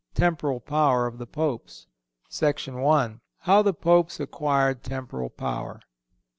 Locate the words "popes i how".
1.27-3.61